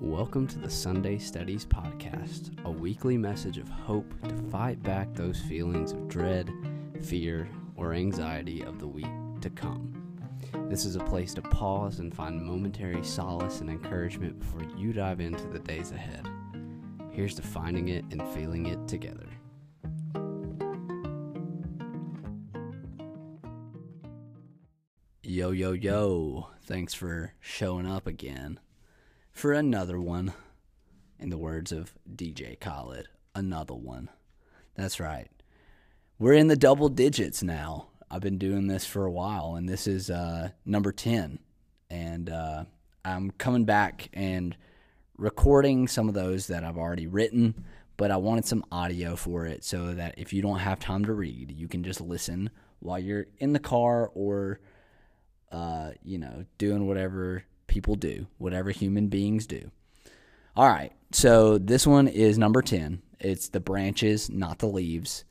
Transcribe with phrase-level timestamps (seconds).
[0.00, 5.40] Welcome to the Sunday Studies Podcast, a weekly message of hope to fight back those
[5.40, 6.52] feelings of dread,
[7.02, 10.16] fear, or anxiety of the week to come.
[10.68, 15.18] This is a place to pause and find momentary solace and encouragement before you dive
[15.18, 16.24] into the days ahead.
[17.10, 19.26] Here's to finding it and feeling it together.
[25.24, 26.50] Yo, yo, yo.
[26.62, 28.60] Thanks for showing up again
[29.38, 30.32] for another one.
[31.20, 34.08] In the words of DJ Khaled, another one.
[34.74, 35.28] That's right.
[36.18, 37.88] We're in the double digits now.
[38.10, 41.38] I've been doing this for a while, and this is uh, number 10.
[41.88, 42.64] And uh,
[43.04, 44.56] I'm coming back and
[45.16, 47.64] recording some of those that I've already written,
[47.96, 51.12] but I wanted some audio for it so that if you don't have time to
[51.12, 52.50] read, you can just listen
[52.80, 54.58] while you're in the car or,
[55.52, 57.44] uh, you know, doing whatever
[57.78, 59.70] people do, whatever human beings do.
[60.56, 63.00] All right, so this one is number 10.
[63.20, 65.22] It's the branches, not the leaves,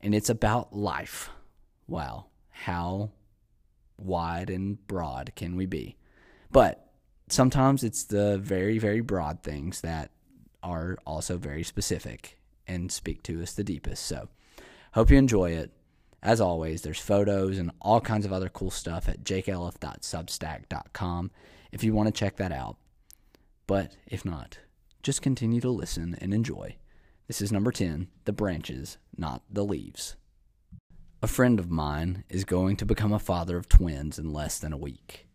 [0.00, 1.30] and it's about life.
[1.86, 3.12] Wow, how
[3.96, 5.96] wide and broad can we be?
[6.50, 6.90] But
[7.28, 10.10] sometimes it's the very, very broad things that
[10.64, 14.04] are also very specific and speak to us the deepest.
[14.04, 14.28] So,
[14.94, 15.70] hope you enjoy it.
[16.24, 21.30] As always, there's photos and all kinds of other cool stuff at jakeelliff.substack.com
[21.74, 22.76] if you want to check that out.
[23.66, 24.58] But if not,
[25.02, 26.76] just continue to listen and enjoy.
[27.26, 30.14] This is number 10 The Branches, Not the Leaves.
[31.20, 34.72] A friend of mine is going to become a father of twins in less than
[34.72, 35.26] a week.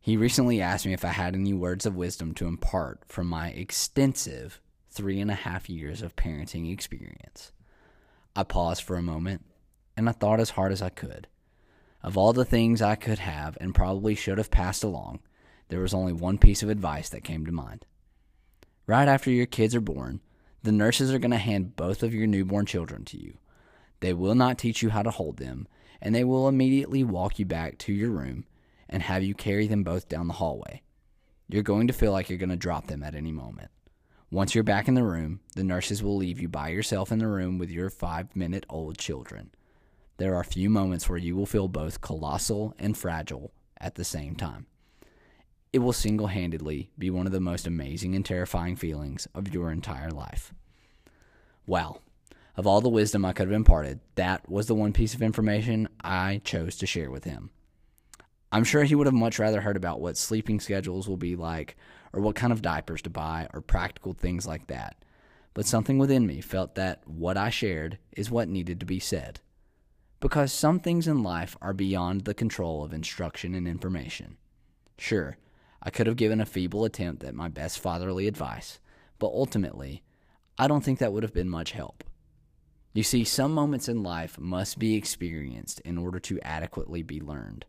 [0.00, 3.48] He recently asked me if I had any words of wisdom to impart from my
[3.48, 7.52] extensive three and a half years of parenting experience.
[8.34, 9.44] I paused for a moment
[9.94, 11.28] and I thought as hard as I could.
[12.02, 15.20] Of all the things I could have and probably should have passed along,
[15.72, 17.86] there was only one piece of advice that came to mind.
[18.86, 20.20] Right after your kids are born,
[20.62, 23.38] the nurses are going to hand both of your newborn children to you.
[24.00, 25.66] They will not teach you how to hold them,
[26.02, 28.44] and they will immediately walk you back to your room
[28.86, 30.82] and have you carry them both down the hallway.
[31.48, 33.70] You're going to feel like you're going to drop them at any moment.
[34.30, 37.26] Once you're back in the room, the nurses will leave you by yourself in the
[37.26, 39.50] room with your five minute old children.
[40.18, 44.36] There are few moments where you will feel both colossal and fragile at the same
[44.36, 44.66] time
[45.72, 49.70] it will single handedly be one of the most amazing and terrifying feelings of your
[49.70, 50.52] entire life.
[51.66, 52.02] Well,
[52.56, 55.88] of all the wisdom I could have imparted, that was the one piece of information
[56.02, 57.50] I chose to share with him.
[58.50, 61.76] I'm sure he would have much rather heard about what sleeping schedules will be like,
[62.12, 65.02] or what kind of diapers to buy, or practical things like that.
[65.54, 69.40] But something within me felt that what I shared is what needed to be said.
[70.20, 74.36] Because some things in life are beyond the control of instruction and information.
[74.98, 75.38] Sure,
[75.82, 78.78] I could have given a feeble attempt at my best fatherly advice,
[79.18, 80.02] but ultimately,
[80.56, 82.04] I don't think that would have been much help.
[82.92, 87.64] You see, some moments in life must be experienced in order to adequately be learned,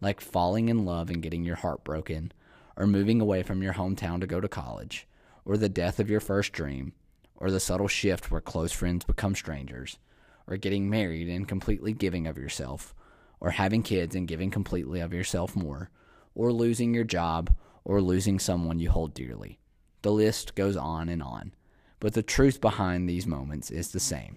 [0.00, 2.32] like falling in love and getting your heart broken,
[2.76, 5.06] or moving away from your hometown to go to college,
[5.44, 6.94] or the death of your first dream,
[7.36, 9.98] or the subtle shift where close friends become strangers,
[10.46, 12.94] or getting married and completely giving of yourself,
[13.40, 15.90] or having kids and giving completely of yourself more
[16.34, 17.54] or losing your job,
[17.84, 19.58] or losing someone you hold dearly.
[20.02, 21.52] The list goes on and on.
[22.00, 24.36] But the truth behind these moments is the same.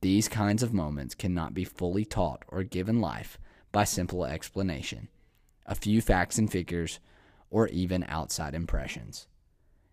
[0.00, 3.38] These kinds of moments cannot be fully taught or given life
[3.70, 5.08] by simple explanation,
[5.64, 6.98] a few facts and figures,
[7.50, 9.26] or even outside impressions.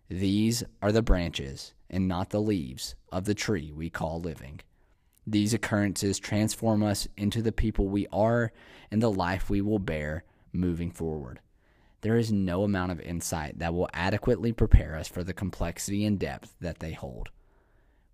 [0.08, 4.60] These are the branches and not the leaves of the tree we call living.
[5.26, 8.52] These occurrences transform us into the people we are
[8.90, 11.40] and the life we will bear moving forward.
[12.00, 16.18] There is no amount of insight that will adequately prepare us for the complexity and
[16.18, 17.30] depth that they hold.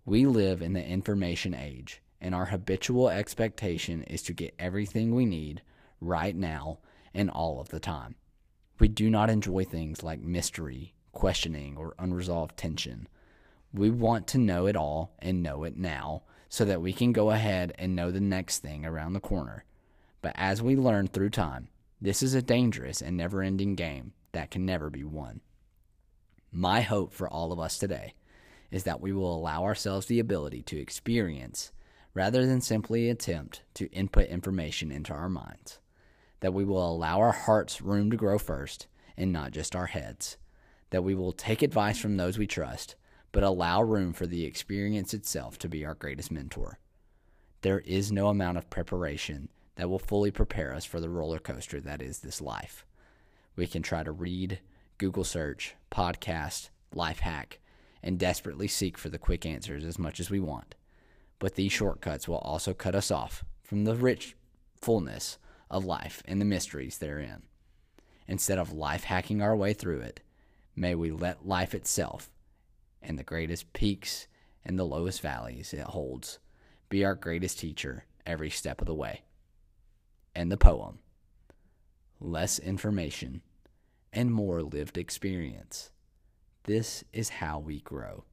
[0.05, 5.25] We live in the information age, and our habitual expectation is to get everything we
[5.25, 5.61] need
[5.99, 6.79] right now
[7.13, 8.15] and all of the time.
[8.79, 13.07] We do not enjoy things like mystery, questioning, or unresolved tension.
[13.73, 17.31] We want to know it all and know it now so that we can go
[17.31, 19.65] ahead and know the next thing around the corner.
[20.21, 21.67] But as we learn through time,
[22.01, 25.41] this is a dangerous and never ending game that can never be won.
[26.51, 28.15] My hope for all of us today
[28.71, 31.71] is that we will allow ourselves the ability to experience
[32.15, 35.79] rather than simply attempt to input information into our minds.
[36.39, 40.37] That we will allow our hearts room to grow first and not just our heads.
[40.89, 42.95] That we will take advice from those we trust,
[43.31, 46.79] but allow room for the experience itself to be our greatest mentor.
[47.61, 49.49] There is no amount of preparation
[49.81, 52.85] that will fully prepare us for the roller coaster that is this life.
[53.55, 54.59] We can try to read,
[54.99, 57.57] Google search, podcast, life hack
[58.03, 60.75] and desperately seek for the quick answers as much as we want.
[61.39, 64.35] But these shortcuts will also cut us off from the rich
[64.79, 65.39] fullness
[65.71, 67.41] of life and the mysteries therein.
[68.27, 70.19] Instead of life hacking our way through it,
[70.75, 72.29] may we let life itself
[73.01, 74.27] and the greatest peaks
[74.63, 76.37] and the lowest valleys it holds
[76.87, 79.23] be our greatest teacher every step of the way.
[80.35, 80.99] And the poem
[82.19, 83.41] less information
[84.13, 85.89] and more lived experience.
[86.63, 88.23] This is how we grow.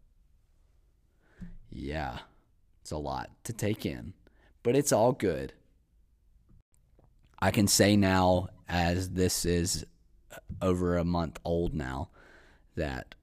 [1.71, 2.19] Yeah,
[2.83, 4.13] it's a lot to take in,
[4.63, 5.55] but it's all good.
[7.41, 9.87] I can say now, as this is
[10.61, 12.11] over a month old now,
[12.75, 13.15] that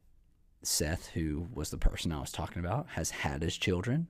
[0.64, 4.08] Seth, who was the person I was talking about, has had his children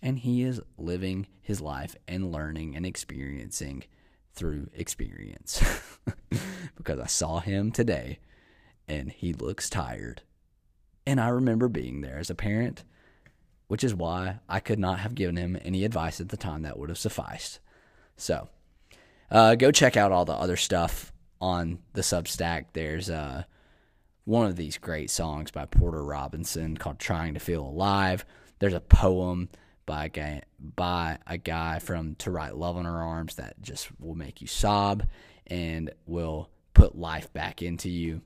[0.00, 3.84] and he is living his life and learning and experiencing
[4.38, 5.62] through experience.
[6.76, 8.18] because I saw him today
[8.86, 10.22] and he looks tired.
[11.06, 12.84] And I remember being there as a parent,
[13.66, 16.78] which is why I could not have given him any advice at the time that
[16.78, 17.60] would have sufficed.
[18.16, 18.48] So,
[19.30, 22.66] uh, go check out all the other stuff on the Substack.
[22.72, 23.44] There's uh,
[24.24, 28.24] one of these great songs by Porter Robinson called Trying to Feel Alive.
[28.58, 29.48] There's a poem
[29.88, 33.88] by a guy, by a guy from To Write Love on Her Arms that just
[33.98, 35.02] will make you sob
[35.46, 38.20] and will put life back into you.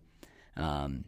[0.56, 1.04] Um,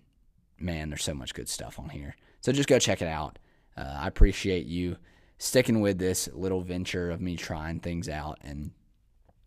[0.56, 2.14] man, there's so much good stuff on here.
[2.40, 3.40] So just go check it out.
[3.76, 4.96] Uh, I appreciate you
[5.38, 8.70] sticking with this little venture of me trying things out and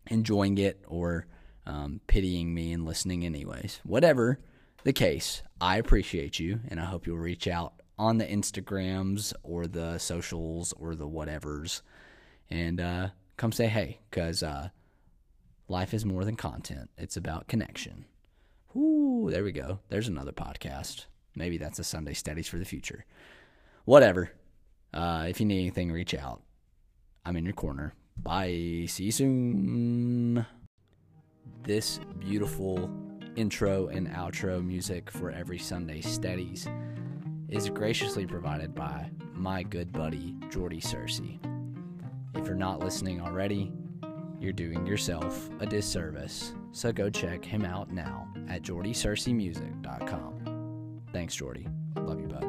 [0.07, 1.25] enjoying it or
[1.65, 3.80] um, pitying me and listening anyways.
[3.86, 4.39] Whatever
[4.83, 9.68] the case, I appreciate you and I hope you'll reach out on the Instagrams or
[9.68, 11.82] the socials or the whatevers
[12.50, 14.70] and uh, come say hey because uh,
[15.68, 18.06] life is more than content, it's about connection.
[18.76, 19.80] Ooh, there we go.
[19.90, 21.06] There's another podcast.
[21.36, 23.06] Maybe that's a Sunday studies for the future.
[23.86, 24.32] Whatever.
[24.94, 26.42] Uh, if you need anything, reach out.
[27.26, 27.94] I'm in your corner.
[28.18, 28.86] Bye.
[28.88, 30.46] See you soon.
[31.64, 32.90] This beautiful
[33.36, 36.68] intro and outro music for every Sunday studies
[37.50, 41.40] is graciously provided by my good buddy Jordy Searcy.
[42.36, 43.72] If you're not listening already,
[44.40, 46.54] you're doing yourself a disservice.
[46.72, 51.02] So go check him out now at jordysearcymusic.com.
[51.12, 51.68] Thanks, Jordy.
[51.96, 52.47] Love you, bud.